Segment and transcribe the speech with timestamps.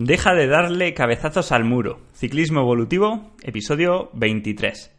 [0.00, 1.98] Deja de darle cabezazos al muro.
[2.12, 4.92] Ciclismo evolutivo, episodio 23.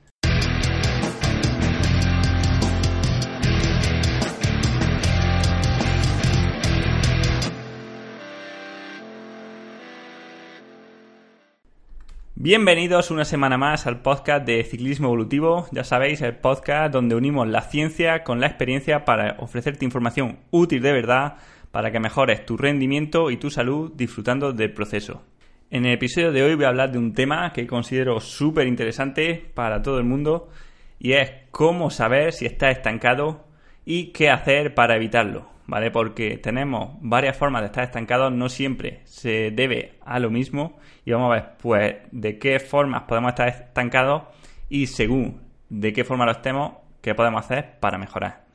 [12.35, 15.67] Bienvenidos una semana más al podcast de Ciclismo Evolutivo.
[15.71, 20.81] Ya sabéis, el podcast donde unimos la ciencia con la experiencia para ofrecerte información útil
[20.81, 21.37] de verdad
[21.71, 25.23] para que mejores tu rendimiento y tu salud disfrutando del proceso.
[25.71, 29.51] En el episodio de hoy voy a hablar de un tema que considero súper interesante
[29.53, 30.49] para todo el mundo
[30.97, 33.45] y es cómo saber si estás estancado
[33.85, 35.91] y qué hacer para evitarlo, ¿vale?
[35.91, 41.11] Porque tenemos varias formas de estar estancados, no siempre se debe a lo mismo y
[41.11, 44.23] vamos a ver pues de qué formas podemos estar estancados
[44.69, 48.45] y según de qué forma lo estemos, qué podemos hacer para mejorar.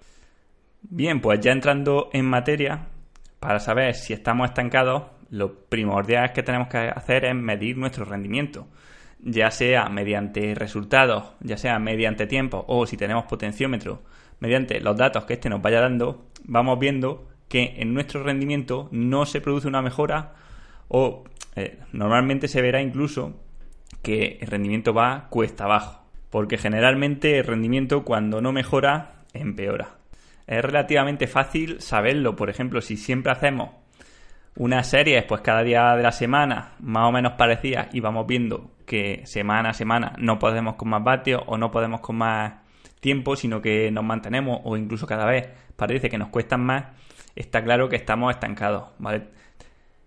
[0.82, 2.88] Bien, pues ya entrando en materia,
[3.44, 8.68] para saber si estamos estancados, lo primordial que tenemos que hacer es medir nuestro rendimiento,
[9.20, 14.02] ya sea mediante resultados, ya sea mediante tiempo o si tenemos potenciómetro,
[14.40, 19.26] mediante los datos que éste nos vaya dando, vamos viendo que en nuestro rendimiento no
[19.26, 20.32] se produce una mejora
[20.88, 23.42] o eh, normalmente se verá incluso
[24.00, 29.98] que el rendimiento va cuesta abajo, porque generalmente el rendimiento cuando no mejora empeora
[30.46, 32.36] es relativamente fácil saberlo.
[32.36, 33.70] Por ejemplo, si siempre hacemos
[34.56, 38.70] unas series, pues cada día de la semana, más o menos parecidas, y vamos viendo
[38.86, 42.54] que semana a semana no podemos con más vatios o no podemos con más
[43.00, 46.84] tiempo, sino que nos mantenemos o incluso cada vez parece que nos cuestan más,
[47.34, 49.28] está claro que estamos estancados, ¿vale?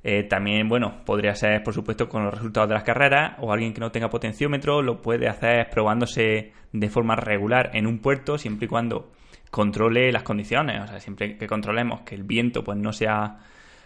[0.03, 3.73] Eh, también, bueno, podría ser, por supuesto, con los resultados de las carreras o alguien
[3.73, 8.65] que no tenga potenciómetro lo puede hacer probándose de forma regular en un puerto, siempre
[8.65, 9.11] y cuando
[9.57, 10.83] controle las condiciones.
[10.83, 13.39] O sea, siempre que controlemos que el viento pues no sea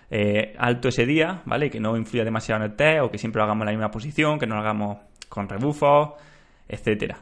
[0.09, 1.69] eh, alto ese día, ¿vale?
[1.69, 3.89] Que no influya demasiado en el test o que siempre lo hagamos en la misma
[3.89, 4.97] posición, que no lo hagamos
[5.29, 6.09] con rebufos,
[6.67, 7.19] etcétera.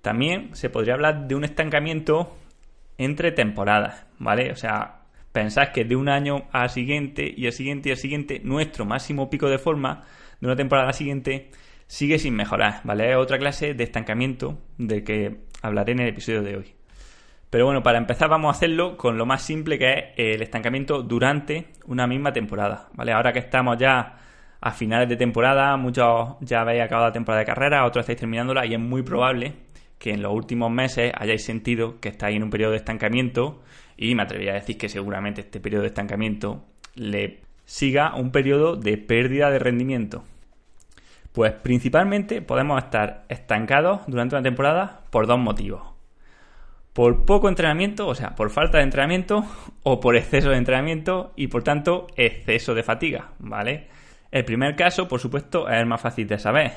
[0.00, 2.38] También se podría hablar de un estancamiento
[2.96, 4.52] entre temporadas, ¿vale?
[4.52, 8.40] O sea, pensad que de un año al siguiente y al siguiente y al siguiente,
[8.42, 10.04] nuestro máximo pico de forma
[10.40, 11.50] de una temporada a la siguiente
[11.86, 13.10] sigue sin mejorar, ¿vale?
[13.10, 16.75] Es otra clase de estancamiento de que hablaré en el episodio de hoy.
[17.50, 21.02] Pero bueno, para empezar vamos a hacerlo con lo más simple que es el estancamiento
[21.02, 23.12] durante una misma temporada, ¿vale?
[23.12, 24.18] Ahora que estamos ya
[24.60, 28.66] a finales de temporada, muchos ya habéis acabado la temporada de carrera, otros estáis terminándola
[28.66, 29.54] y es muy probable
[29.98, 33.62] que en los últimos meses hayáis sentido que estáis en un periodo de estancamiento
[33.96, 36.64] y me atrevería a decir que seguramente este periodo de estancamiento
[36.94, 40.24] le siga un periodo de pérdida de rendimiento.
[41.32, 45.95] Pues principalmente podemos estar estancados durante una temporada por dos motivos
[46.96, 49.44] por poco entrenamiento, o sea, por falta de entrenamiento
[49.82, 53.88] o por exceso de entrenamiento y por tanto exceso de fatiga, ¿vale?
[54.30, 56.72] El primer caso, por supuesto, es el más fácil de saber.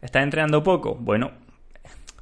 [0.00, 0.94] ¿Estás entrenando poco?
[0.94, 1.32] Bueno,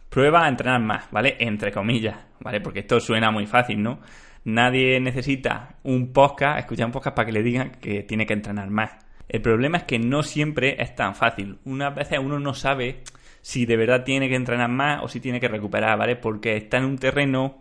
[0.09, 1.37] prueba a entrenar más, ¿vale?
[1.39, 2.63] Entre comillas, ¿vale?
[2.63, 4.01] Porque esto suena muy fácil, ¿no?
[4.45, 8.71] Nadie necesita un podcast, escuchar un podcast para que le digan que tiene que entrenar
[8.71, 8.93] más.
[9.29, 11.59] El problema es que no siempre es tan fácil.
[11.67, 13.03] Unas veces uno no sabe
[13.47, 16.17] si de verdad tiene que entrenar más o si tiene que recuperar, ¿vale?
[16.17, 17.59] Porque está en un terreno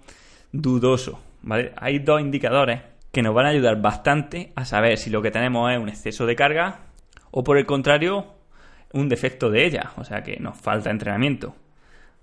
[0.51, 1.73] dudoso, ¿vale?
[1.77, 2.81] Hay dos indicadores
[3.11, 6.25] que nos van a ayudar bastante a saber si lo que tenemos es un exceso
[6.25, 6.79] de carga
[7.29, 8.33] o por el contrario
[8.93, 11.55] un defecto de ella, o sea que nos falta entrenamiento.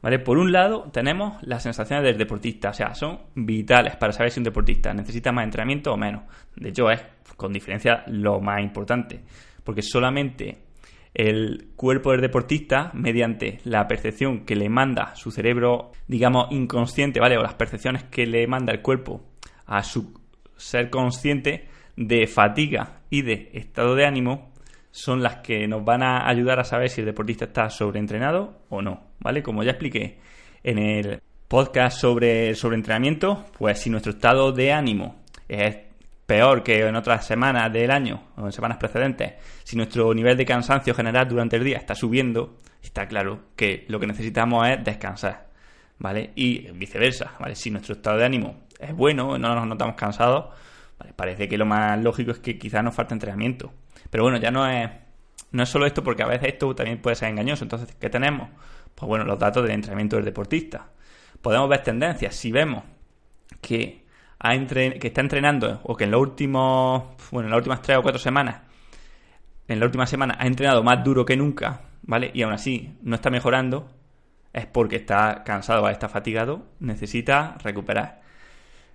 [0.02, 0.18] ¿Vale?
[0.18, 4.40] Por un lado, tenemos las sensaciones del deportista, o sea, son vitales para saber si
[4.40, 6.24] un deportista necesita más entrenamiento o menos.
[6.56, 7.00] De hecho, es
[7.36, 9.20] con diferencia lo más importante,
[9.62, 10.71] porque solamente
[11.14, 17.36] el cuerpo del deportista mediante la percepción que le manda su cerebro, digamos, inconsciente, ¿vale?
[17.36, 19.22] O las percepciones que le manda el cuerpo
[19.66, 20.18] a su
[20.56, 24.52] ser consciente de fatiga y de estado de ánimo
[24.90, 28.82] son las que nos van a ayudar a saber si el deportista está sobreentrenado o
[28.82, 29.42] no, ¿vale?
[29.42, 30.18] Como ya expliqué
[30.62, 35.76] en el podcast sobre, sobre entrenamiento, pues si nuestro estado de ánimo es
[36.32, 39.34] peor que en otras semanas del año o en semanas precedentes,
[39.64, 44.00] si nuestro nivel de cansancio general durante el día está subiendo, está claro que lo
[44.00, 45.50] que necesitamos es descansar,
[45.98, 46.30] ¿vale?
[46.34, 47.54] Y viceversa, ¿vale?
[47.54, 50.46] Si nuestro estado de ánimo es bueno, no nos notamos cansados.
[51.16, 53.70] Parece que lo más lógico es que quizás nos falte entrenamiento.
[54.08, 54.88] Pero bueno, ya no es,
[55.50, 57.62] no es solo esto, porque a veces esto también puede ser engañoso.
[57.62, 58.48] Entonces, ¿qué tenemos?
[58.94, 60.86] Pues bueno, los datos del entrenamiento del deportista.
[61.42, 62.34] Podemos ver tendencias.
[62.34, 62.84] Si vemos
[63.60, 64.01] que,
[64.42, 68.18] que está entrenando o que en los últimos, bueno, en las últimas tres o cuatro
[68.18, 68.62] semanas,
[69.68, 72.30] en la última semana ha entrenado más duro que nunca, ¿vale?
[72.34, 73.88] Y aún así no está mejorando,
[74.52, 78.20] es porque está cansado, está fatigado, necesita recuperar.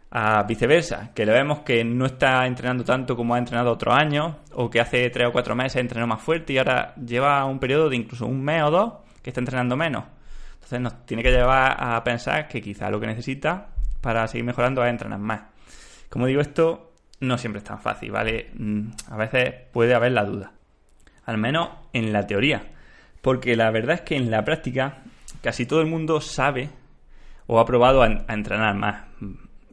[0.10, 4.36] A viceversa, que le vemos que no está entrenando tanto como ha entrenado otros años,
[4.54, 7.90] o que hace tres o cuatro meses entrenó más fuerte y ahora lleva un periodo
[7.90, 10.06] de incluso un mes o dos que está entrenando menos.
[10.56, 13.68] Entonces nos tiene que llevar a pensar que quizá lo que necesita
[14.02, 15.42] para seguir mejorando es entrenar más.
[16.10, 18.52] Como digo, esto no siempre es tan fácil, ¿vale?
[18.54, 20.52] Mm, a veces puede haber la duda.
[21.26, 22.64] Al menos en la teoría.
[23.22, 25.04] Porque la verdad es que en la práctica
[25.42, 26.70] casi todo el mundo sabe
[27.48, 29.06] o ha probado a, entrenar más.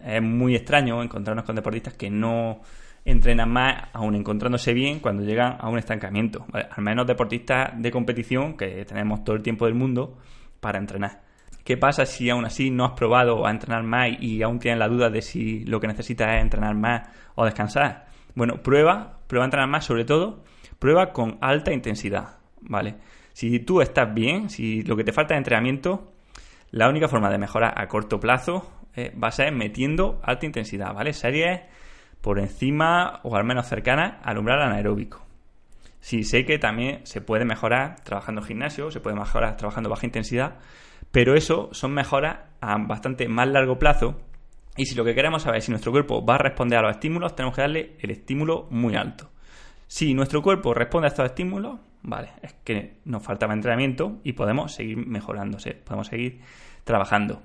[0.05, 2.61] Es muy extraño encontrarnos con deportistas que no
[3.05, 6.47] entrenan más, aún encontrándose bien cuando llegan a un estancamiento.
[6.53, 10.19] Al menos deportistas de competición que tenemos todo el tiempo del mundo
[10.61, 11.24] para entrenar.
[11.65, 14.89] ¿Qué pasa si aún así no has probado a entrenar más y aún tienes la
[14.89, 18.07] duda de si lo que necesitas es entrenar más o descansar?
[18.35, 20.45] Bueno, prueba, prueba a entrenar más, sobre todo,
[20.79, 22.97] prueba con alta intensidad, ¿vale?
[23.33, 26.13] Si tú estás bien, si lo que te falta es entrenamiento,
[26.71, 30.93] la única forma de mejorar a corto plazo eh, va a ser metiendo alta intensidad,
[30.93, 31.15] ¿vale?
[31.15, 31.63] Series
[32.21, 35.25] por encima o al menos cercanas al umbral anaeróbico.
[36.01, 40.05] Sí, sé que también se puede mejorar trabajando en gimnasio, se puede mejorar trabajando baja
[40.05, 40.57] intensidad,
[41.15, 44.21] pero eso son mejoras a bastante más largo plazo.
[44.77, 46.91] Y si lo que queremos saber es si nuestro cuerpo va a responder a los
[46.91, 49.31] estímulos, tenemos que darle el estímulo muy alto.
[49.87, 54.75] Si nuestro cuerpo responde a estos estímulos, vale, es que nos faltaba entrenamiento y podemos
[54.75, 56.41] seguir mejorándose, podemos seguir
[56.83, 57.43] trabajando.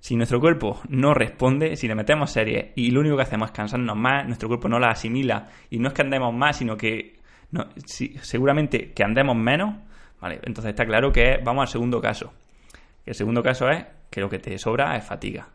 [0.00, 3.54] Si nuestro cuerpo no responde, si le metemos series y lo único que hacemos es
[3.54, 7.18] cansarnos más, nuestro cuerpo no la asimila y no es que andemos más, sino que
[8.22, 9.74] seguramente que andemos menos,
[10.22, 12.32] vale, entonces está claro que vamos al segundo caso.
[13.04, 15.48] El segundo caso es que lo que te sobra es fatiga.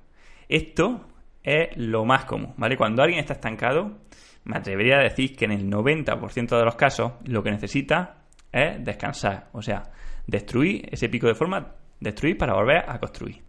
[0.48, 1.08] Esto
[1.44, 2.78] es lo más común, ¿vale?
[2.78, 4.00] Cuando alguien está estancado,
[4.44, 8.84] me atrevería a decir que en el 90% de los casos lo que necesita es
[8.84, 9.92] descansar, o sea,
[10.26, 13.42] destruir ese pico de forma, destruir para volver a construir.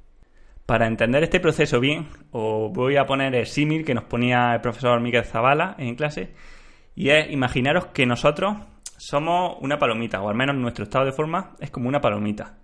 [0.66, 4.60] Para entender este proceso bien, os voy a poner el símil que nos ponía el
[4.60, 6.32] profesor Miguel Zavala en clase,
[6.94, 8.56] y es imaginaros que nosotros
[8.96, 12.58] somos una palomita, o al menos nuestro estado de forma es como una palomita.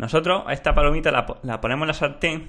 [0.00, 2.48] Nosotros a esta palomita la, ponemos en la sartén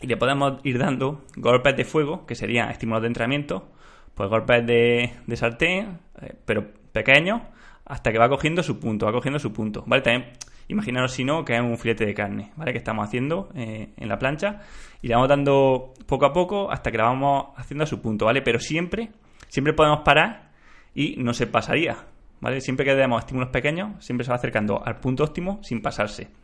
[0.00, 3.66] y le podemos ir dando golpes de fuego, que serían estímulos de entrenamiento,
[4.14, 7.42] pues golpes de, de sartén, eh, pero pequeños,
[7.84, 10.02] hasta que va cogiendo su punto, va cogiendo su punto, ¿vale?
[10.02, 10.34] También
[10.68, 12.70] imaginaros si no que es un filete de carne, ¿vale?
[12.70, 14.60] Que estamos haciendo eh, en la plancha
[15.02, 18.26] y le vamos dando poco a poco hasta que la vamos haciendo a su punto,
[18.26, 18.40] ¿vale?
[18.40, 19.10] Pero siempre,
[19.48, 20.52] siempre podemos parar
[20.94, 21.96] y no se pasaría,
[22.40, 22.60] ¿vale?
[22.60, 26.43] Siempre que demos estímulos pequeños, siempre se va acercando al punto óptimo sin pasarse.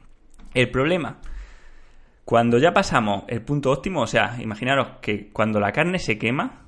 [0.53, 1.19] El problema,
[2.25, 6.67] cuando ya pasamos el punto óptimo, o sea, imaginaros que cuando la carne se quema,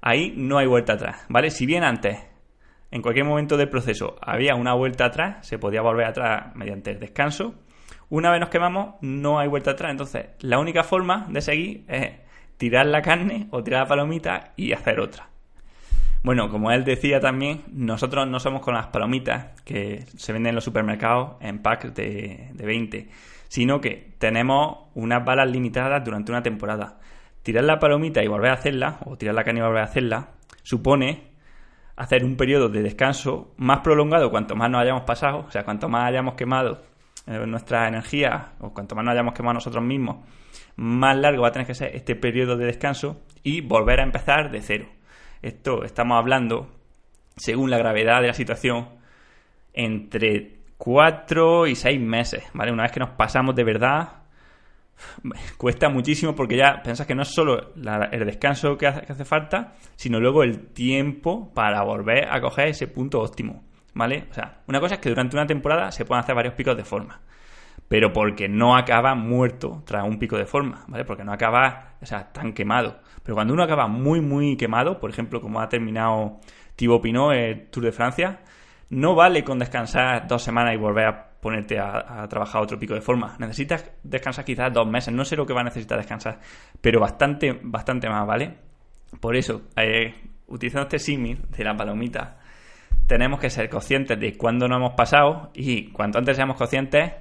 [0.00, 1.50] ahí no hay vuelta atrás, ¿vale?
[1.50, 2.18] Si bien antes
[2.90, 6.98] en cualquier momento del proceso había una vuelta atrás, se podía volver atrás mediante el
[6.98, 7.54] descanso.
[8.08, 9.92] Una vez nos quemamos, no hay vuelta atrás.
[9.92, 12.12] Entonces, la única forma de seguir es
[12.56, 15.29] tirar la carne o tirar la palomita y hacer otra.
[16.22, 20.54] Bueno, como él decía también, nosotros no somos con las palomitas que se venden en
[20.56, 23.08] los supermercados en packs de, de 20,
[23.48, 26.98] sino que tenemos unas balas limitadas durante una temporada.
[27.42, 30.28] Tirar la palomita y volver a hacerla, o tirar la carne y volver a hacerla,
[30.62, 31.30] supone
[31.96, 35.88] hacer un periodo de descanso más prolongado cuanto más nos hayamos pasado, o sea, cuanto
[35.88, 36.82] más hayamos quemado
[37.26, 40.16] eh, nuestra energía o cuanto más nos hayamos quemado nosotros mismos,
[40.76, 44.50] más largo va a tener que ser este periodo de descanso y volver a empezar
[44.50, 44.86] de cero.
[45.42, 46.68] Esto estamos hablando,
[47.36, 48.88] según la gravedad de la situación,
[49.72, 52.72] entre 4 y 6 meses, ¿vale?
[52.72, 54.20] Una vez que nos pasamos de verdad
[55.56, 60.20] cuesta muchísimo porque ya pensás que no es solo el descanso que hace, falta, sino
[60.20, 63.64] luego el tiempo para volver a coger ese punto óptimo.
[63.92, 64.28] ¿Vale?
[64.30, 66.84] O sea, una cosa es que durante una temporada se pueden hacer varios picos de
[66.84, 67.20] forma,
[67.88, 71.04] pero porque no acaba muerto tras un pico de forma, ¿vale?
[71.04, 73.00] Porque no acaba, o sea, tan quemado.
[73.22, 76.40] Pero cuando uno acaba muy, muy quemado, por ejemplo, como ha terminado
[76.76, 78.40] Thibaut Pinot el Tour de Francia,
[78.90, 83.00] no vale con descansar dos semanas y volver a ponerte a, trabajar otro pico de
[83.00, 83.36] forma.
[83.38, 86.38] Necesitas descansar quizás dos meses, no sé lo que va a necesitar descansar,
[86.80, 88.56] pero bastante, bastante más, ¿vale?
[89.20, 90.14] Por eso, eh,
[90.48, 92.38] utilizando este símil de la palomita,
[93.06, 97.12] tenemos que ser conscientes de cuándo nos hemos pasado y cuanto antes seamos conscientes,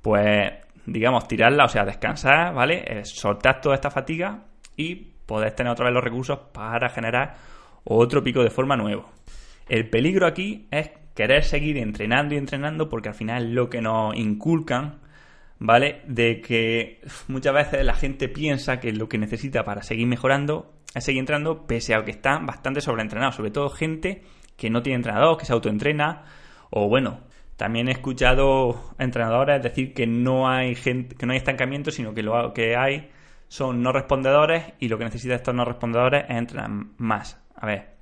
[0.00, 0.52] pues,
[0.86, 2.84] digamos, tirarla, o sea, descansar, ¿vale?
[2.86, 4.44] Eh, soltar toda esta fatiga
[4.76, 7.36] y poder tener otra vez los recursos para generar
[7.84, 9.10] otro pico de forma nuevo.
[9.68, 13.82] El peligro aquí es querer seguir entrenando y entrenando porque al final es lo que
[13.82, 15.00] nos inculcan,
[15.58, 16.00] ¿vale?
[16.06, 21.04] De que muchas veces la gente piensa que lo que necesita para seguir mejorando es
[21.04, 24.22] seguir entrenando pese a que están bastante sobreentrenados, sobre todo gente
[24.56, 26.24] que no tiene entrenador, que se autoentrena
[26.70, 27.20] o bueno,
[27.56, 32.22] también he escuchado entrenadores decir que no hay gente, que no hay estancamiento, sino que
[32.22, 33.10] lo que hay
[33.48, 37.40] son no respondedores y lo que necesita estos no respondedores es entrenar más.
[37.56, 37.96] A ver,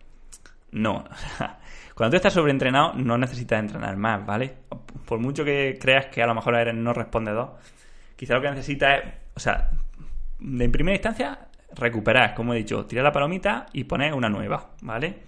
[0.73, 1.05] no.
[1.95, 4.55] Cuando tú estás sobreentrenado, no necesitas entrenar más, ¿vale?
[5.07, 7.57] Por mucho que creas que a lo mejor eres no respondedor,
[8.17, 9.71] quizá lo que necesitas es, o sea,
[10.41, 15.23] en primera instancia, recuperar, como he dicho, tirar la palomita y poner una nueva, ¿vale?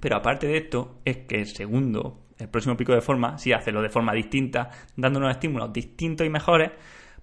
[0.00, 3.82] Pero aparte de esto, es que el segundo el próximo pico de forma, sí hacerlo
[3.82, 6.70] de forma distinta, dando unos estímulos distintos y mejores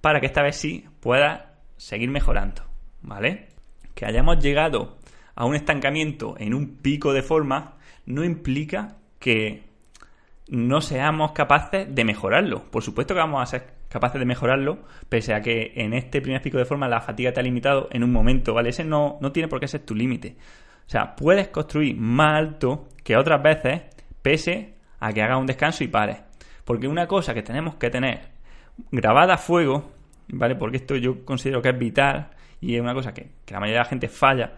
[0.01, 1.48] para que esta vez sí pueda
[1.79, 2.62] seguir mejorando,
[3.01, 3.48] ¿vale?
[3.95, 4.98] Que hayamos llegado
[5.33, 9.63] a un estancamiento en un pico de forma no implica que
[10.50, 12.69] no seamos capaces de mejorarlo.
[12.69, 16.41] Por supuesto que vamos a ser capaces de mejorarlo, pese a que en este primer
[16.41, 18.69] pico de forma la fatiga te ha limitado en un momento, ¿vale?
[18.69, 20.36] Ese no, no tiene por qué ser tu límite.
[20.86, 23.83] O sea, puedes construir más alto que otras veces,
[24.21, 26.24] pese a que haga un descanso y pare.
[26.65, 28.19] Porque una cosa que tenemos que tener
[28.91, 29.91] grabada a fuego,
[30.31, 30.55] ¿vale?
[30.55, 32.29] Porque esto yo considero que es vital
[32.62, 34.53] y es una cosa que, la mayoría de la gente falla,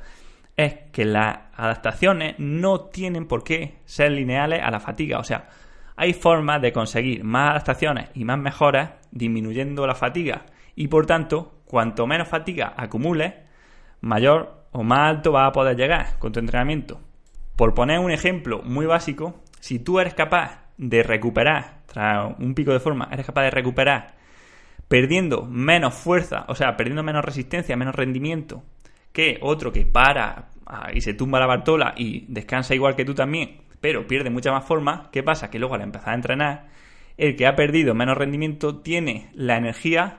[0.57, 5.19] es que las adaptaciones no tienen por qué ser lineales a la fatiga.
[5.19, 5.49] O sea,
[5.95, 10.45] hay formas de conseguir más adaptaciones y más mejoras disminuyendo la fatiga.
[10.75, 13.33] Y por tanto, cuanto menos fatiga acumules,
[14.01, 16.99] mayor o más alto va a poder llegar con tu entrenamiento.
[17.55, 22.71] Por poner un ejemplo muy básico, si tú eres capaz de recuperar, tras un pico
[22.71, 24.20] de forma, eres capaz de recuperar
[24.91, 28.61] perdiendo menos fuerza, o sea, perdiendo menos resistencia, menos rendimiento,
[29.13, 33.15] que otro que para ah, y se tumba la bartola y descansa igual que tú
[33.15, 35.49] también, pero pierde mucha más forma, ¿qué pasa?
[35.49, 36.67] Que luego al empezar a entrenar,
[37.15, 40.17] el que ha perdido menos rendimiento tiene la energía,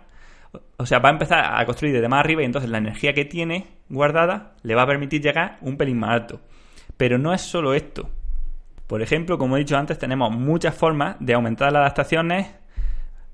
[0.78, 3.26] o sea, va a empezar a construir desde más arriba y entonces la energía que
[3.26, 6.40] tiene guardada le va a permitir llegar un pelín más alto.
[6.96, 8.08] Pero no es solo esto.
[8.86, 12.54] Por ejemplo, como he dicho antes, tenemos muchas formas de aumentar las adaptaciones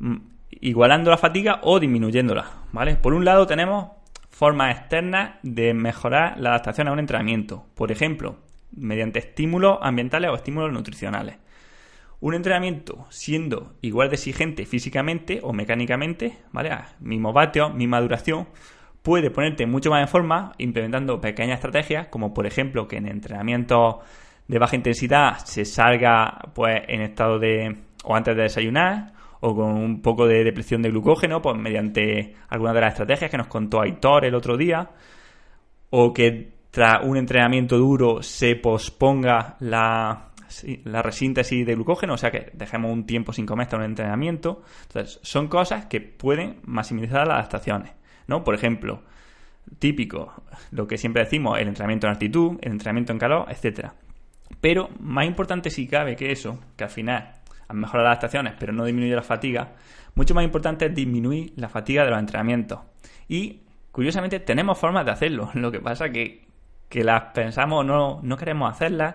[0.00, 0.16] mm,
[0.50, 2.96] igualando la fatiga o disminuyéndola, ¿vale?
[2.96, 3.90] Por un lado tenemos
[4.30, 8.36] formas externas de mejorar la adaptación a un entrenamiento, por ejemplo,
[8.72, 11.36] mediante estímulos ambientales o estímulos nutricionales.
[12.20, 16.70] Un entrenamiento siendo igual de exigente físicamente o mecánicamente, ¿vale?
[17.00, 18.48] mismo vatio, misma duración,
[19.02, 23.96] puede ponerte mucho más en forma implementando pequeñas estrategias, como por ejemplo que en entrenamientos
[24.48, 29.72] de baja intensidad se salga pues en estado de o antes de desayunar o con
[29.72, 33.80] un poco de depresión de glucógeno pues mediante alguna de las estrategias que nos contó
[33.80, 34.90] Aitor el otro día
[35.90, 40.28] o que tras un entrenamiento duro se posponga la,
[40.84, 44.62] la resíntesis de glucógeno, o sea que dejemos un tiempo sin comer hasta un entrenamiento.
[44.82, 47.92] Entonces, son cosas que pueden maximizar las adaptaciones,
[48.26, 48.44] ¿no?
[48.44, 49.02] Por ejemplo,
[49.78, 50.32] típico,
[50.70, 53.94] lo que siempre decimos, el entrenamiento en altitud, el entrenamiento en calor, etcétera.
[54.60, 57.36] Pero más importante si cabe que eso, que al final
[57.68, 59.74] han mejorado las adaptaciones, pero no disminuye la fatiga,
[60.18, 62.80] mucho más importante es disminuir la fatiga de los entrenamientos.
[63.28, 63.60] Y
[63.92, 65.50] curiosamente tenemos formas de hacerlo.
[65.54, 66.44] Lo que pasa que,
[66.88, 69.14] que las pensamos no, no queremos hacerlas.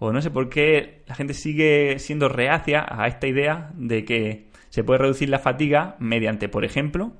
[0.00, 4.48] O no sé por qué la gente sigue siendo reacia a esta idea de que
[4.68, 7.12] se puede reducir la fatiga mediante, por ejemplo,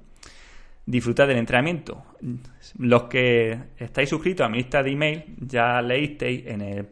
[0.85, 2.03] disfrutar del entrenamiento.
[2.79, 6.89] Los que estáis suscritos a mi lista de email ya leísteis en el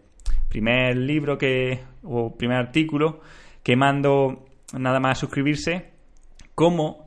[0.49, 3.21] primer libro que o primer artículo
[3.71, 5.93] que mando nada más suscribirse,
[6.57, 7.07] cómo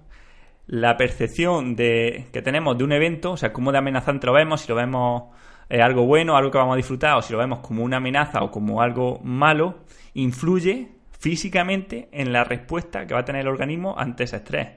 [0.66, 4.62] la percepción de, que tenemos de un evento, o sea, cómo de amenazante lo vemos,
[4.62, 5.24] si lo vemos
[5.68, 8.42] eh, algo bueno, algo que vamos a disfrutar, o si lo vemos como una amenaza
[8.44, 9.80] o como algo malo,
[10.14, 10.88] influye
[11.20, 14.70] físicamente en la respuesta que va a tener el organismo ante ese estrés.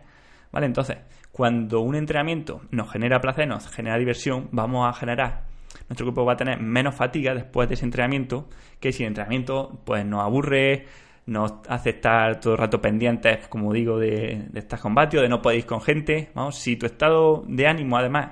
[0.51, 0.67] ¿Vale?
[0.67, 0.97] Entonces,
[1.31, 5.45] cuando un entrenamiento nos genera placer, nos genera diversión, vamos a generar
[5.89, 8.49] nuestro cuerpo va a tener menos fatiga después de ese entrenamiento
[8.81, 10.87] que si el entrenamiento pues nos aburre,
[11.27, 15.43] nos hace estar todo el rato pendientes, como digo, de, de estar combatios, de no
[15.43, 16.31] poder ir con gente.
[16.35, 18.31] Vamos, si tu estado de ánimo además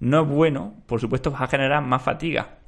[0.00, 2.58] no es bueno, por supuesto vas a generar más fatiga.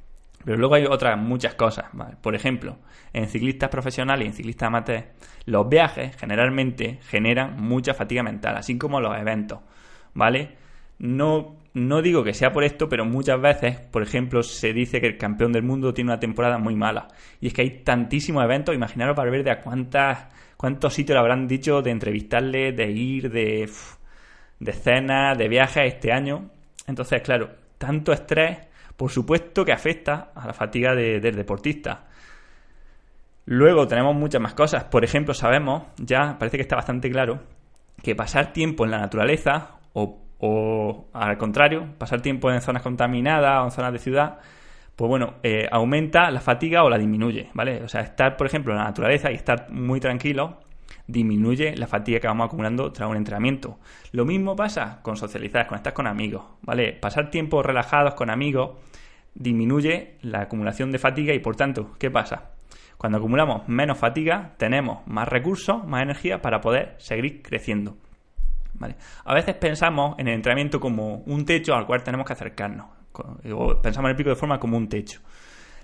[0.43, 1.85] Pero luego hay otras muchas cosas.
[2.21, 2.77] Por ejemplo,
[3.11, 5.05] en ciclistas profesionales y en ciclistas amateurs,
[5.45, 9.59] los viajes generalmente generan mucha fatiga mental, así como los eventos.
[10.13, 10.55] ¿Vale?
[10.99, 15.05] No no digo que sea por esto, pero muchas veces, por ejemplo, se dice que
[15.05, 17.07] el campeón del mundo tiene una temporada muy mala.
[17.39, 21.19] Y es que hay tantísimos eventos, imaginaros para ver de a cuántas, cuántos sitios le
[21.19, 23.69] habrán dicho de entrevistarle, de ir, de,
[24.59, 26.49] de cenas, de viajes este año.
[26.87, 28.57] Entonces, claro, tanto estrés,
[28.95, 32.07] por supuesto que afecta a la fatiga del deportista.
[33.45, 34.85] Luego tenemos muchas más cosas.
[34.85, 37.39] Por ejemplo, sabemos, ya parece que está bastante claro,
[38.01, 43.65] que pasar tiempo en la naturaleza o, al contrario, pasar tiempo en zonas contaminadas o
[43.65, 44.39] en zonas de ciudad,
[44.95, 47.83] pues bueno, eh, aumenta la fatiga o la disminuye, ¿vale?
[47.83, 50.59] O sea, estar, por ejemplo, en la naturaleza y estar muy tranquilo
[51.05, 53.79] disminuye la fatiga que vamos acumulando tras un entrenamiento.
[54.11, 56.93] Lo mismo pasa con socializar, con estar con amigos, ¿vale?
[56.93, 58.77] Pasar tiempo relajados con amigos
[59.33, 62.51] disminuye la acumulación de fatiga y por tanto, ¿qué pasa?
[62.97, 67.97] Cuando acumulamos menos fatiga, tenemos más recursos, más energía para poder seguir creciendo.
[68.79, 68.95] ¿Vale?
[69.25, 72.87] A veces pensamos en el entrenamiento como un techo al cual tenemos que acercarnos.
[73.53, 75.21] O pensamos en el pico de forma como un techo.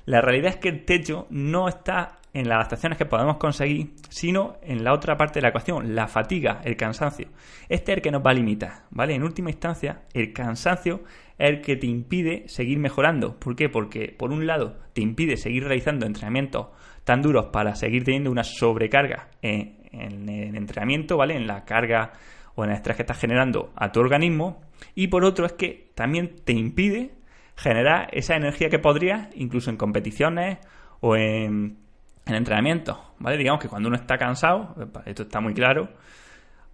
[0.05, 4.57] La realidad es que el techo no está en las adaptaciones que podemos conseguir, sino
[4.63, 7.27] en la otra parte de la ecuación, la fatiga, el cansancio.
[7.69, 9.13] Este es el que nos va a limitar, ¿vale?
[9.13, 11.03] En última instancia, el cansancio
[11.37, 13.39] es el que te impide seguir mejorando.
[13.39, 13.69] ¿Por qué?
[13.69, 16.67] Porque, por un lado, te impide seguir realizando entrenamientos
[17.03, 21.35] tan duros para seguir teniendo una sobrecarga en, el entrenamiento, ¿vale?
[21.35, 22.13] En la carga
[22.55, 24.61] o en el estrés que estás generando a tu organismo.
[24.95, 27.13] Y por otro, es que también te impide
[27.55, 30.57] generar esa energía que podrías, incluso en competiciones
[30.99, 31.83] o en
[32.25, 33.37] en entrenamiento, ¿vale?
[33.37, 35.89] Digamos que cuando uno está cansado, esto está muy claro,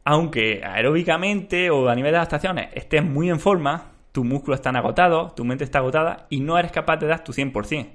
[0.04, 5.36] aunque aeróbicamente o a nivel de adaptaciones estés muy en forma, tus músculos están agotados,
[5.36, 7.90] tu mente está agotada y no eres capaz de dar tu 100%.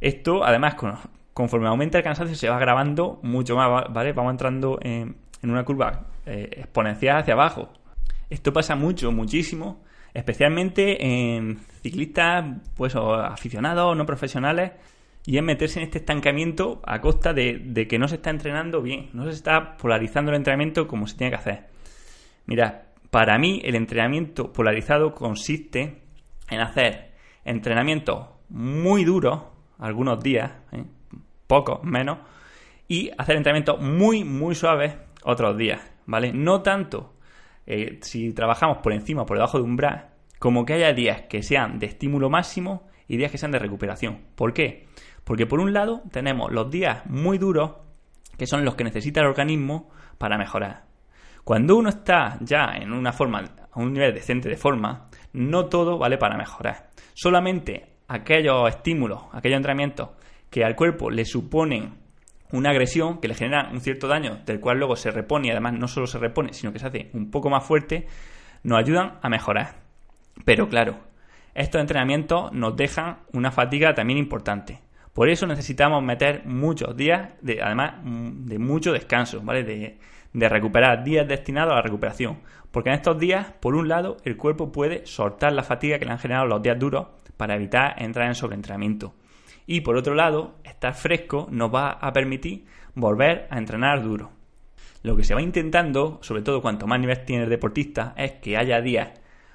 [0.00, 0.76] Esto, además,
[1.34, 4.12] conforme aumenta el cansancio, se va grabando mucho más, ¿vale?
[4.12, 7.72] Vamos entrando en, una curva eh, exponencial hacia abajo.
[8.28, 9.82] Esto pasa mucho, muchísimo,
[10.14, 12.44] especialmente en ciclistas,
[12.76, 14.72] pues, aficionados, no profesionales,
[15.26, 19.10] y es meterse en este estancamiento a costa de, que no se está entrenando bien,
[19.12, 21.66] no se está polarizando el entrenamiento como se tiene que hacer.
[22.46, 26.02] Mira, para mí el entrenamiento polarizado consiste
[26.50, 27.12] en hacer
[27.44, 30.84] entrenamiento muy duro algunos días, ¿eh?
[31.46, 32.18] pocos menos,
[32.88, 35.80] y hacer entrenamiento muy, muy suave otros días,
[36.10, 36.32] ¿vale?
[36.32, 37.14] No tanto
[37.66, 40.08] eh, si trabajamos por encima o por debajo de umbral,
[40.40, 44.18] como que haya días que sean de estímulo máximo y días que sean de recuperación.
[44.34, 44.88] ¿Por qué?
[45.22, 47.76] Porque por un lado tenemos los días muy duros,
[48.36, 50.84] que son los que necesita el organismo para mejorar.
[51.44, 55.96] Cuando uno está ya en una forma, a un nivel decente de forma, no todo
[55.96, 56.90] vale para mejorar.
[57.14, 60.10] Solamente aquellos estímulos, aquellos entrenamientos
[60.50, 61.94] que al cuerpo le suponen
[62.52, 65.74] una agresión, que le generan un cierto daño, del cual luego se repone y además
[65.74, 68.06] no solo se repone, sino que se hace un poco más fuerte,
[68.62, 69.76] nos ayudan a mejorar.
[70.44, 70.98] Pero claro,
[71.54, 74.80] estos entrenamientos nos dejan una fatiga también importante.
[75.12, 79.64] Por eso necesitamos meter muchos días, de, además de mucho descanso, ¿vale?
[79.64, 79.98] De,
[80.32, 82.38] de recuperar días destinados a la recuperación.
[82.70, 86.12] Porque en estos días, por un lado, el cuerpo puede soltar la fatiga que le
[86.12, 89.14] han generado los días duros para evitar entrar en sobreentrenamiento.
[89.72, 92.64] Y por otro lado, estar fresco nos va a permitir
[92.96, 94.32] volver a entrenar duro.
[95.04, 98.56] Lo que se va intentando, sobre todo cuanto más nivel tiene el deportista, es que
[98.56, 99.10] haya días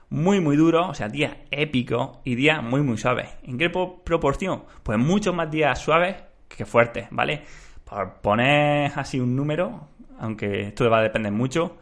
[0.08, 3.28] muy muy duros, o sea, días épicos y días muy muy suaves.
[3.44, 4.64] ¿En qué proporción?
[4.84, 6.16] Pues muchos más días suaves
[6.48, 7.42] que fuertes, ¿vale?
[7.84, 11.76] Por poner así un número, aunque esto va a depender mucho,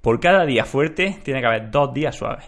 [0.00, 2.46] por cada día fuerte tiene que haber dos días suaves.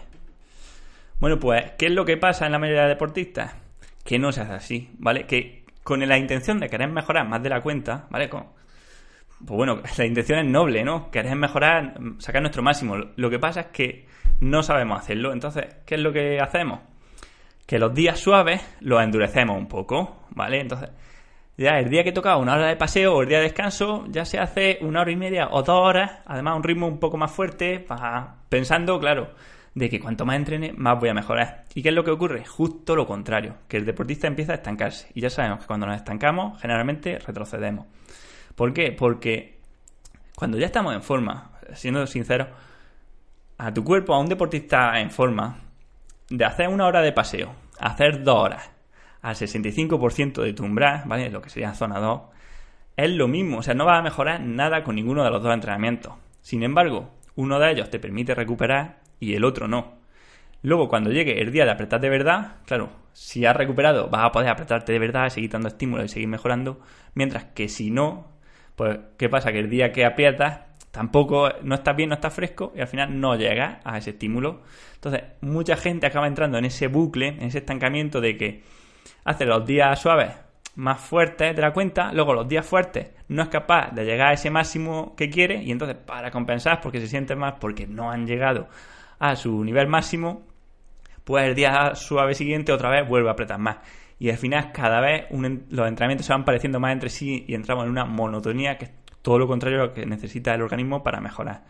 [1.21, 3.68] Bueno, pues, ¿qué es lo que pasa en la mayoría de deportistas?
[4.03, 5.25] Que no se hace así, ¿vale?
[5.25, 8.29] Que con la intención de querer mejorar más de la cuenta, ¿vale?
[8.29, 8.47] Con,
[9.45, 11.09] pues bueno, la intención es noble, ¿no?
[11.11, 12.95] Querer mejorar, sacar nuestro máximo.
[13.15, 14.05] Lo que pasa es que
[14.39, 15.33] no sabemos hacerlo.
[15.33, 16.79] Entonces, ¿qué es lo que hacemos?
[17.65, 20.59] Que los días suaves los endurecemos un poco, ¿vale?
[20.59, 20.89] Entonces,
[21.57, 24.25] ya el día que toca una hora de paseo o el día de descanso, ya
[24.25, 27.31] se hace una hora y media o dos horas, además un ritmo un poco más
[27.31, 27.85] fuerte,
[28.47, 29.33] pensando, claro,
[29.75, 31.65] de que cuanto más entrene, más voy a mejorar.
[31.73, 32.45] ¿Y qué es lo que ocurre?
[32.45, 35.09] Justo lo contrario, que el deportista empieza a estancarse.
[35.13, 37.85] Y ya sabemos que cuando nos estancamos, generalmente retrocedemos.
[38.55, 38.91] ¿Por qué?
[38.91, 39.59] Porque
[40.35, 42.47] cuando ya estamos en forma, siendo sinceros,
[43.57, 45.59] a tu cuerpo, a un deportista en forma,
[46.29, 48.71] de hacer una hora de paseo, hacer dos horas,
[49.21, 51.29] al 65% de tu umbral, ¿vale?
[51.29, 52.21] Lo que sería zona 2,
[52.95, 55.53] es lo mismo, o sea, no vas a mejorar nada con ninguno de los dos
[55.53, 56.13] entrenamientos.
[56.41, 59.99] Sin embargo, uno de ellos te permite recuperar y el otro no.
[60.61, 64.31] Luego, cuando llegue el día de apretar de verdad, claro, si has recuperado, vas a
[64.31, 66.81] poder apretarte de verdad, seguir dando estímulos y seguir mejorando,
[67.13, 68.27] mientras que si no,
[68.75, 69.51] pues, ¿qué pasa?
[69.51, 73.19] Que el día que aprietas, tampoco no estás bien, no estás fresco y al final
[73.19, 74.61] no llegas a ese estímulo.
[74.95, 78.63] Entonces, mucha gente acaba entrando en ese bucle, en ese estancamiento de que
[79.23, 80.31] hace los días suaves
[80.75, 84.33] más fuertes de la cuenta, luego los días fuertes no es capaz de llegar a
[84.33, 88.25] ese máximo que quiere y entonces para compensar porque se siente más porque no han
[88.25, 88.69] llegado
[89.19, 90.43] a su nivel máximo,
[91.23, 93.77] pues el día suave siguiente otra vez vuelve a apretar más.
[94.17, 97.85] y al final cada vez los entrenamientos se van pareciendo más entre sí y entramos
[97.85, 101.21] en una monotonía que es todo lo contrario a lo que necesita el organismo para
[101.21, 101.63] mejorar.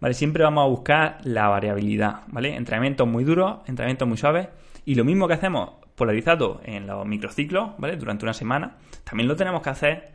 [0.00, 0.14] ¿Vale?
[0.14, 2.56] Siempre vamos a buscar la variabilidad, ¿vale?
[2.56, 4.48] Entrenamientos muy duros, entrenamientos muy suaves
[4.84, 7.96] y lo mismo que hacemos polarizado en los microciclos, ¿vale?
[7.96, 10.12] Durante una semana, también lo tenemos que hacer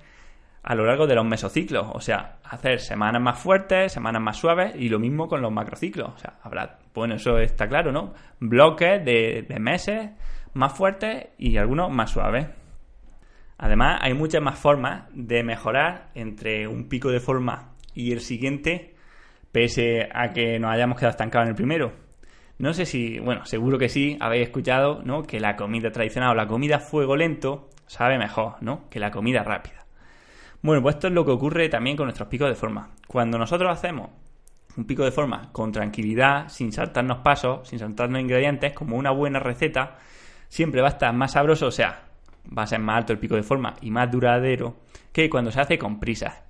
[0.64, 4.76] a lo largo de los mesociclos, o sea, hacer semanas más fuertes, semanas más suaves
[4.76, 8.14] y lo mismo con los macrociclos, o sea, habrá, bueno, eso está claro, ¿no?
[8.40, 10.12] Bloques de, meses
[10.54, 12.48] más fuertes y algunos más suaves.
[13.58, 18.96] Además, hay muchas más formas de mejorar entre un pico de forma y el siguiente,
[19.52, 21.94] pese a que nos hayamos quedado estancados en el primero.
[22.58, 25.24] No sé si, bueno, seguro que sí, habéis escuchado, ¿no?
[25.24, 28.90] Que la comida tradicional o la comida fuego lento sabe mejor, ¿no?
[28.90, 29.86] Que la comida rápida.
[30.62, 32.90] Bueno, pues esto es lo que ocurre también con nuestros picos de forma.
[33.08, 34.10] Cuando nosotros hacemos
[34.78, 39.40] un pico de forma con tranquilidad, sin saltarnos pasos, sin saltarnos ingredientes, como una buena
[39.40, 39.98] receta,
[40.48, 42.04] siempre va a estar más sabroso, o sea,
[42.58, 44.78] va a ser más alto el pico de forma y más duradero
[45.12, 46.44] que cuando se hace con prisas.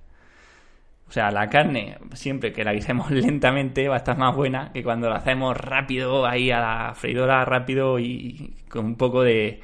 [1.08, 4.84] O sea, la carne, siempre que la guisemos lentamente, va a estar más buena que
[4.84, 9.60] cuando la hacemos rápido, ahí a la freidora rápido y con un poco de,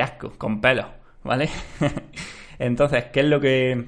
[0.00, 0.86] asco, con pelo,
[1.24, 1.48] ¿vale?
[2.62, 3.86] Entonces, ¿qué es lo que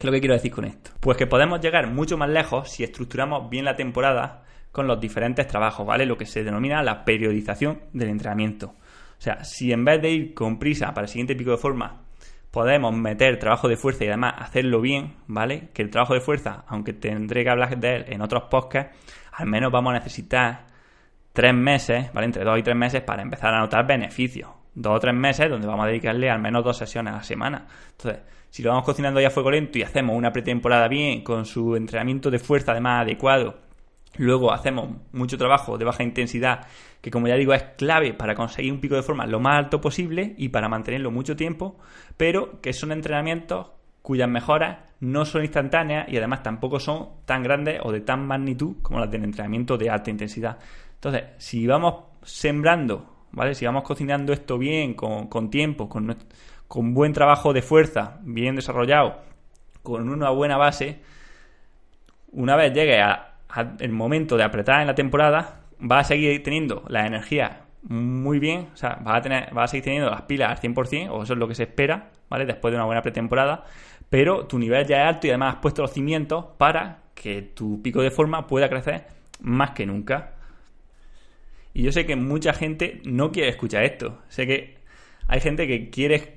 [0.00, 0.92] lo que quiero decir con esto?
[0.98, 5.46] Pues que podemos llegar mucho más lejos si estructuramos bien la temporada con los diferentes
[5.46, 6.06] trabajos, ¿vale?
[6.06, 8.68] Lo que se denomina la periodización del entrenamiento.
[8.68, 12.00] O sea, si en vez de ir con prisa para el siguiente pico de forma
[12.50, 15.68] podemos meter trabajo de fuerza y además hacerlo bien, ¿vale?
[15.74, 18.96] Que el trabajo de fuerza, aunque tendré que hablar de él en otros podcasts,
[19.32, 20.64] al menos vamos a necesitar
[21.34, 22.24] tres meses, ¿vale?
[22.24, 24.57] Entre dos y tres meses para empezar a notar beneficios.
[24.74, 27.66] Dos o tres meses donde vamos a dedicarle al menos dos sesiones a la semana.
[27.90, 31.44] Entonces, si lo vamos cocinando ya a fuego lento y hacemos una pretemporada bien, con
[31.44, 33.56] su entrenamiento de fuerza además adecuado,
[34.16, 36.66] luego hacemos mucho trabajo de baja intensidad
[37.00, 39.80] que como ya digo es clave para conseguir un pico de forma lo más alto
[39.80, 41.78] posible y para mantenerlo mucho tiempo,
[42.16, 43.70] pero que son entrenamientos
[44.02, 48.76] cuyas mejoras no son instantáneas y además tampoco son tan grandes o de tan magnitud
[48.82, 50.58] como las del entrenamiento de alta intensidad.
[50.94, 53.54] Entonces, si vamos sembrando, ¿vale?
[53.54, 59.20] Si vamos cocinando esto bien, con, tiempo, con, buen trabajo de fuerza, bien desarrollado,
[59.82, 61.00] con una buena base,
[62.32, 67.06] una vez llegue al momento de apretar en la temporada, va a seguir teniendo la
[67.06, 71.08] energía muy bien, o sea, va a, tener, a seguir teniendo las pilas al 100%,
[71.10, 72.44] o eso es lo que se espera, ¿vale?
[72.44, 73.64] Después de una buena pretemporada,
[74.10, 77.82] pero tu nivel ya es alto y además has puesto los cimientos para que tu
[77.82, 79.06] pico de forma pueda crecer
[79.40, 80.34] más que nunca.
[81.78, 84.18] Y yo sé que mucha gente no quiere escuchar esto.
[84.26, 84.78] Sé que
[85.28, 86.34] hay gente que quiere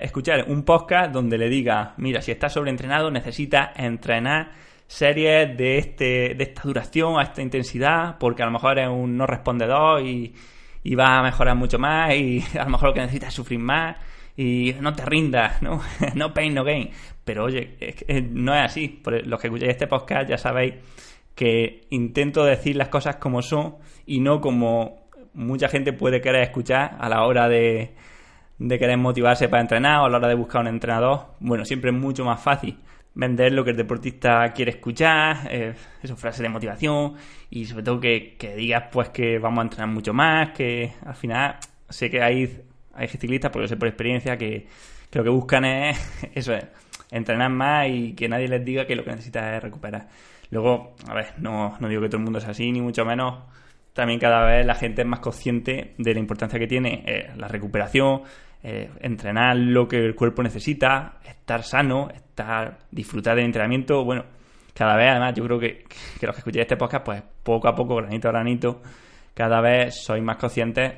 [0.00, 4.52] escuchar un podcast donde le diga, mira, si estás sobreentrenado necesitas entrenar
[4.86, 9.18] series de, este, de esta duración, a esta intensidad, porque a lo mejor es un
[9.18, 10.34] no respondedor y,
[10.82, 13.58] y va a mejorar mucho más y a lo mejor lo que necesitas es sufrir
[13.58, 13.98] más
[14.34, 15.82] y no te rindas, ¿no?
[16.14, 16.88] no pain, no gain.
[17.22, 17.76] Pero oye,
[18.30, 18.88] no es así.
[18.88, 20.72] Por los que escucháis este podcast ya sabéis
[21.40, 26.98] que intento decir las cosas como son y no como mucha gente puede querer escuchar
[27.00, 27.94] a la hora de,
[28.58, 31.28] de querer motivarse para entrenar o a la hora de buscar un entrenador.
[31.40, 32.76] Bueno, siempre es mucho más fácil
[33.14, 35.72] vender lo que el deportista quiere escuchar, eh,
[36.14, 37.14] frases de motivación
[37.48, 41.56] y sobre todo que, digas pues que vamos a entrenar mucho más, que al final
[41.88, 44.66] sé que hay, hay ciclistas, porque lo sé por experiencia, que,
[45.12, 45.96] lo que buscan es
[46.34, 46.66] eso, es
[47.10, 50.06] entrenar más y que nadie les diga que lo que necesita es recuperar.
[50.50, 53.44] Luego, a ver, no, no digo que todo el mundo es así, ni mucho menos.
[53.92, 57.48] También cada vez la gente es más consciente de la importancia que tiene eh, la
[57.48, 58.22] recuperación,
[58.62, 64.04] eh, entrenar lo que el cuerpo necesita, estar sano, estar disfrutar del entrenamiento.
[64.04, 64.24] Bueno,
[64.74, 65.84] cada vez además yo creo que,
[66.18, 68.82] que los que escuchéis este podcast, pues poco a poco, granito a granito,
[69.34, 70.92] cada vez sois más conscientes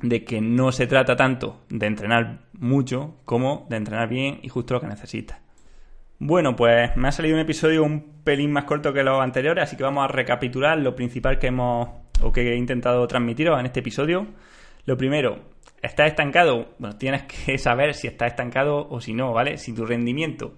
[0.00, 4.74] de que no se trata tanto de entrenar mucho como de entrenar bien y justo
[4.74, 5.41] lo que necesitas.
[6.24, 9.76] Bueno, pues me ha salido un episodio un pelín más corto que los anteriores, así
[9.76, 11.88] que vamos a recapitular lo principal que hemos
[12.20, 14.28] o que he intentado transmitiros en este episodio.
[14.86, 15.40] Lo primero,
[15.82, 16.76] ¿estás estancado?
[16.78, 19.58] Bueno, tienes que saber si estás estancado o si no, ¿vale?
[19.58, 20.54] Si tu rendimiento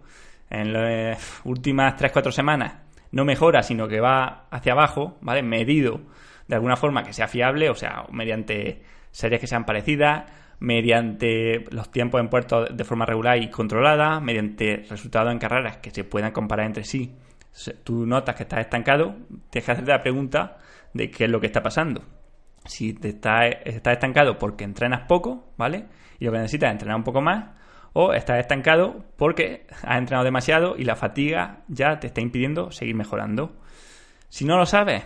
[0.51, 5.43] en las últimas 3-4 semanas no mejora, sino que va hacia abajo, ¿vale?
[5.43, 6.03] Medido
[6.47, 11.91] de alguna forma que sea fiable, o sea, mediante series que sean parecidas, mediante los
[11.91, 16.33] tiempos en puertos de forma regular y controlada, mediante resultados en carreras que se puedan
[16.33, 17.15] comparar entre sí.
[17.85, 19.15] Tú notas que estás estancado,
[19.51, 20.59] tienes que hacerte la pregunta
[20.93, 22.03] de qué es lo que está pasando
[22.65, 25.87] si te estás, estancado porque entrenas poco, ¿vale?
[26.19, 27.51] Y lo que necesitas es entrenar un poco más,
[27.93, 32.95] o estás estancado porque has entrenado demasiado y la fatiga ya te está impidiendo seguir
[32.95, 33.57] mejorando.
[34.29, 35.05] Si no lo sabes,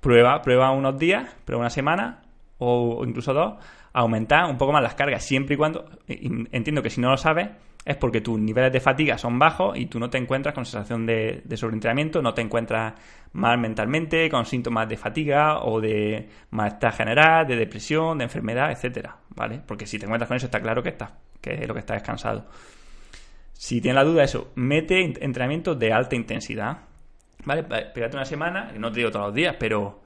[0.00, 2.22] prueba, prueba unos días, prueba una semana
[2.58, 3.54] o incluso dos,
[3.92, 7.48] aumentar un poco más las cargas, siempre y cuando, entiendo que si no lo sabes,
[7.84, 11.06] es porque tus niveles de fatiga son bajos y tú no te encuentras con sensación
[11.06, 12.94] de, sobreentrenamiento, no te encuentras
[13.32, 19.16] mal mentalmente, con síntomas de fatiga o de malestar general, de depresión, de enfermedad, etcétera,
[19.30, 19.60] ¿vale?
[19.66, 21.96] Porque si te encuentras con eso está claro que estás, que es lo que estás
[21.96, 22.46] descansado.
[23.52, 26.78] Si tienes la duda, eso, mete entrenamiento de alta intensidad,
[27.44, 27.62] ¿vale?
[27.62, 30.02] Pégate una semana, no te digo todos los días, pero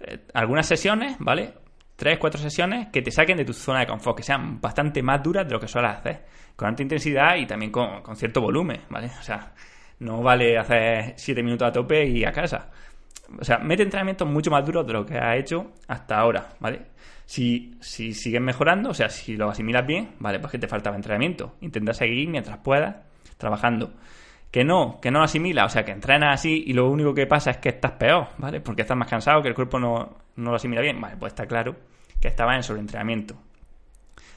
[0.00, 1.52] eh, algunas sesiones, ¿vale?
[2.00, 5.22] Tres, cuatro sesiones que te saquen de tu zona de confort, que sean bastante más
[5.22, 6.24] duras de lo que sueles hacer,
[6.56, 9.10] con alta intensidad y también con, cierto volumen, ¿vale?
[9.20, 9.52] O sea,
[9.98, 12.70] no vale hacer siete minutos a tope y a casa.
[13.38, 16.86] O sea, mete entrenamientos mucho más duros de lo que has hecho hasta ahora, ¿vale?
[17.26, 20.96] Si, si sigues mejorando, o sea, si lo asimilas bien, vale, pues que te faltaba
[20.96, 21.56] entrenamiento.
[21.60, 22.96] Intenta seguir mientras puedas
[23.36, 23.92] trabajando.
[24.50, 27.52] Que no, que no asimila, o sea, que entrenas así y lo único que pasa
[27.52, 28.60] es que estás peor, ¿vale?
[28.60, 31.00] Porque estás más cansado, que el cuerpo no, no lo asimila bien.
[31.00, 31.76] Vale, pues está claro
[32.20, 33.36] que estaba en sobreentrenamiento.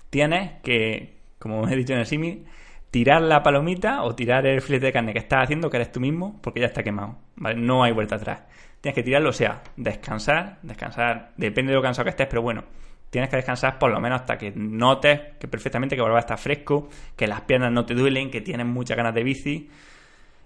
[0.10, 2.46] Tienes que, como he dicho en el símil,
[2.92, 6.00] tirar la palomita o tirar el filete de carne que estás haciendo, que eres tú
[6.00, 7.18] mismo, porque ya está quemado.
[7.36, 7.60] ¿vale?
[7.60, 8.44] No hay vuelta atrás.
[8.82, 12.64] Tienes que tirarlo, o sea, descansar, descansar, depende de lo cansado que estés, pero bueno,
[13.10, 16.38] tienes que descansar por lo menos hasta que notes que perfectamente que vuelva a estar
[16.38, 19.70] fresco, que las piernas no te duelen, que tienes muchas ganas de bici.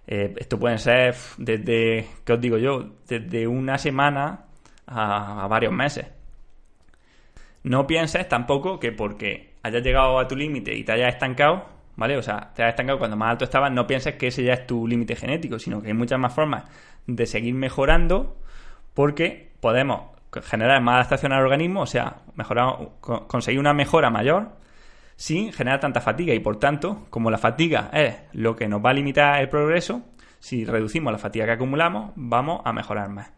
[0.07, 2.85] Eh, esto puede ser desde, ¿qué os digo yo?
[3.07, 4.45] Desde una semana
[4.87, 6.07] a varios meses.
[7.63, 11.65] No pienses tampoco que porque hayas llegado a tu límite y te hayas estancado,
[11.97, 12.17] ¿vale?
[12.17, 14.67] O sea, te hayas estancado cuando más alto estabas, no pienses que ese ya es
[14.67, 16.63] tu límite genético, sino que hay muchas más formas
[17.05, 18.37] de seguir mejorando
[18.93, 20.11] porque podemos
[20.43, 24.51] generar más adaptación al organismo, o sea, mejorar, conseguir una mejora mayor
[25.17, 28.91] sin generar tanta fatiga y por tanto, como la fatiga es lo que nos va
[28.91, 30.03] a limitar el progreso,
[30.39, 33.33] si reducimos la fatiga que acumulamos, vamos a mejorar más.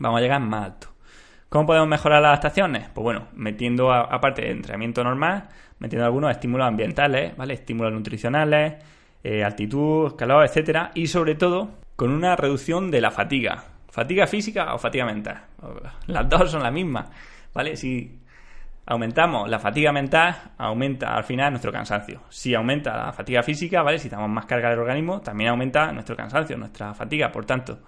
[0.00, 0.88] Vamos a llegar más alto.
[1.48, 2.88] ¿Cómo podemos mejorar las adaptaciones?
[2.92, 7.54] Pues bueno, metiendo aparte de entrenamiento normal, metiendo algunos estímulos ambientales, ¿vale?
[7.54, 8.74] Estímulos nutricionales,
[9.22, 13.64] eh, altitud, calor, etcétera, y sobre todo con una reducción de la fatiga.
[13.88, 15.44] Fatiga física o fatiga mental.
[16.08, 17.08] Las dos son las mismas,
[17.54, 17.76] ¿vale?
[17.76, 18.18] Si
[18.86, 22.22] aumentamos la fatiga mental, aumenta al final nuestro cansancio.
[22.28, 23.98] Si aumenta la fatiga física, ¿vale?
[23.98, 27.32] Si damos más carga del organismo, también aumenta nuestro cansancio, nuestra fatiga.
[27.32, 27.80] Por tanto,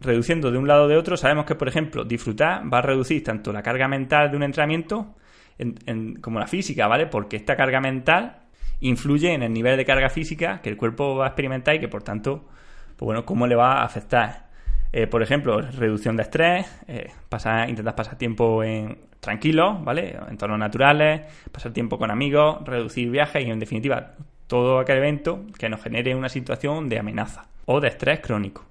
[0.00, 3.22] reduciendo de un lado o de otro, sabemos que, por ejemplo, disfrutar va a reducir
[3.22, 5.14] tanto la carga mental de un entrenamiento
[6.20, 7.06] como la física, ¿vale?
[7.06, 8.38] Porque esta carga mental
[8.80, 11.88] influye en el nivel de carga física que el cuerpo va a experimentar y que,
[11.88, 12.48] por tanto,
[12.96, 14.49] pues bueno, cómo le va a afectar.
[14.92, 20.16] Eh, por ejemplo, reducción de estrés, eh, pasar, intentar pasar tiempo en tranquilo, ¿vale?
[20.16, 21.22] En entornos naturales,
[21.52, 24.14] pasar tiempo con amigos, reducir viajes y, en definitiva,
[24.46, 28.66] todo aquel evento que nos genere una situación de amenaza o de estrés crónico.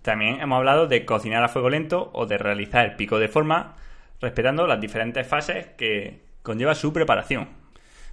[0.00, 3.76] También hemos hablado de cocinar a fuego lento o de realizar el pico de forma
[4.20, 7.48] respetando las diferentes fases que conlleva su preparación.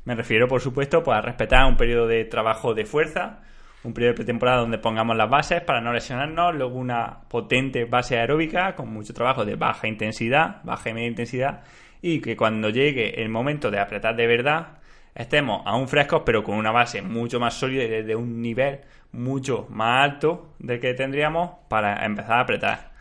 [0.06, 3.42] Me refiero, por supuesto, pues, a respetar un periodo de trabajo de fuerza,
[3.84, 8.18] un periodo de pretemporada donde pongamos las bases para no lesionarnos, luego una potente base
[8.18, 11.64] aeróbica con mucho trabajo de baja intensidad, baja y media intensidad,
[12.02, 14.80] y que cuando llegue el momento de apretar de verdad,
[15.16, 19.68] estemos aún frescos, pero con una base mucho más sólida y desde un nivel mucho
[19.70, 22.92] más alto del que tendríamos para empezar a apretar.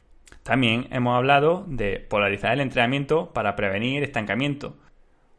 [0.42, 4.76] También hemos hablado de polarizar el entrenamiento para prevenir estancamiento.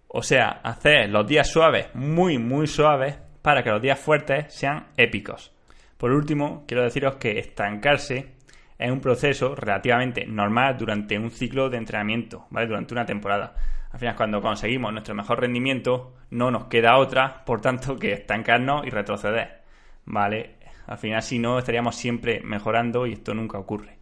[0.07, 4.87] O sea, hacer los días suaves muy, muy suaves para que los días fuertes sean
[4.97, 5.51] épicos.
[5.97, 8.39] Por último, quiero deciros que estancarse
[8.79, 12.67] es un proceso relativamente normal durante un ciclo de entrenamiento, ¿vale?
[12.67, 13.53] Durante una temporada.
[13.91, 18.87] Al final, cuando conseguimos nuestro mejor rendimiento, no nos queda otra, por tanto, que estancarnos
[18.87, 19.63] y retroceder,
[20.05, 20.55] ¿vale?
[20.87, 23.97] Al final, si no, estaríamos siempre mejorando y esto nunca ocurre.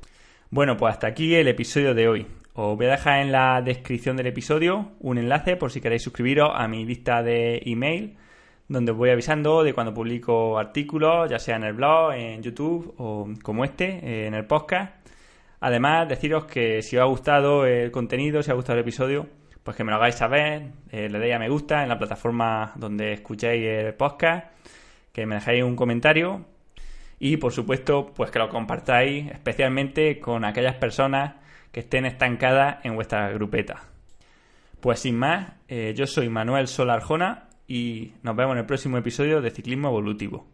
[0.52, 2.28] Bueno, pues hasta aquí el episodio de hoy.
[2.54, 6.52] Os voy a dejar en la descripción del episodio un enlace por si queréis suscribiros
[6.54, 8.17] a mi lista de email,
[8.67, 12.93] donde os voy avisando de cuando publico artículos, ya sea en el blog, en YouTube
[12.97, 14.93] o como este, en el podcast.
[15.60, 19.27] Además, deciros que si os ha gustado el contenido, si os ha gustado el episodio,
[19.63, 22.73] pues que me lo hagáis saber, eh, le deis a me gusta en la plataforma
[22.75, 24.47] donde escuchéis el podcast,
[25.12, 26.45] que me dejéis un comentario
[27.19, 31.36] y por supuesto pues que lo compartáis especialmente con aquellas personas
[31.71, 33.82] que estén estancadas en vuestra grupeta.
[34.80, 39.41] Pues sin más, eh, yo soy Manuel Solarjona y nos vemos en el próximo episodio
[39.41, 40.45] de Ciclismo Evolutivo.